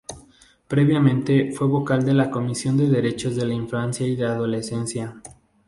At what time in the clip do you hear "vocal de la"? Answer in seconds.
1.67-2.31